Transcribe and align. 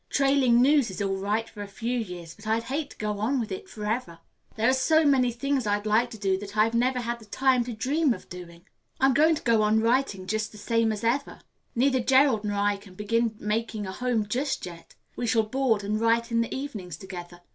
"Trailing 0.09 0.63
news 0.63 0.89
is 0.89 0.99
all 0.99 1.15
right 1.17 1.47
for 1.47 1.61
a 1.61 1.67
few 1.67 1.99
years, 1.99 2.33
but 2.33 2.47
I'd 2.47 2.63
hate 2.63 2.89
to 2.89 2.97
go 2.97 3.19
on 3.19 3.39
with 3.39 3.51
it 3.51 3.69
forever. 3.69 4.17
There 4.55 4.67
are 4.67 4.73
so 4.73 5.05
many 5.05 5.31
things 5.31 5.67
I'd 5.67 5.85
like 5.85 6.09
to 6.09 6.17
do 6.17 6.39
that 6.39 6.57
I've 6.57 6.73
never 6.73 7.01
had 7.01 7.19
the 7.19 7.25
time 7.25 7.63
to 7.65 7.71
dream 7.73 8.11
of 8.11 8.27
doing. 8.27 8.65
I'm 8.99 9.13
going 9.13 9.35
to 9.35 9.43
keep 9.43 9.59
on 9.59 9.79
writing, 9.79 10.25
just 10.25 10.51
the 10.51 10.57
same 10.57 10.91
as 10.91 11.03
ever. 11.03 11.41
Neither 11.75 11.99
Gerald 11.99 12.43
nor 12.43 12.57
I 12.57 12.77
care 12.77 12.93
to 12.93 12.97
begin 12.97 13.35
making 13.39 13.85
a 13.85 13.91
home 13.91 14.25
just 14.27 14.65
yet. 14.65 14.95
We 15.15 15.27
shall 15.27 15.43
board 15.43 15.83
and 15.83 16.01
write 16.01 16.31
in 16.31 16.41
the 16.41 16.51
evenings 16.55 16.97
together. 16.97 17.41